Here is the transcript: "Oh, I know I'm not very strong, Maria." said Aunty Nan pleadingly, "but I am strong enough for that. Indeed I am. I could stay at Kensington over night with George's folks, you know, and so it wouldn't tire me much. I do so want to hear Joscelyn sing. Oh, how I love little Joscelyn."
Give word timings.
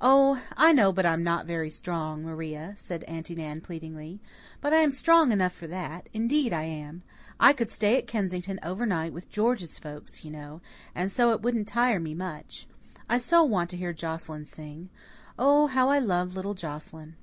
"Oh, 0.00 0.42
I 0.56 0.72
know 0.72 0.92
I'm 0.96 1.22
not 1.22 1.46
very 1.46 1.70
strong, 1.70 2.24
Maria." 2.24 2.74
said 2.76 3.04
Aunty 3.06 3.36
Nan 3.36 3.60
pleadingly, 3.60 4.18
"but 4.60 4.72
I 4.72 4.78
am 4.78 4.90
strong 4.90 5.30
enough 5.30 5.52
for 5.52 5.68
that. 5.68 6.08
Indeed 6.12 6.52
I 6.52 6.64
am. 6.64 7.04
I 7.38 7.52
could 7.52 7.70
stay 7.70 7.96
at 7.96 8.08
Kensington 8.08 8.58
over 8.64 8.86
night 8.86 9.12
with 9.12 9.30
George's 9.30 9.78
folks, 9.78 10.24
you 10.24 10.32
know, 10.32 10.62
and 10.96 11.12
so 11.12 11.30
it 11.30 11.42
wouldn't 11.42 11.68
tire 11.68 12.00
me 12.00 12.12
much. 12.12 12.66
I 13.08 13.18
do 13.18 13.22
so 13.22 13.44
want 13.44 13.70
to 13.70 13.76
hear 13.76 13.92
Joscelyn 13.92 14.46
sing. 14.46 14.88
Oh, 15.38 15.68
how 15.68 15.90
I 15.90 16.00
love 16.00 16.34
little 16.34 16.54
Joscelyn." 16.54 17.14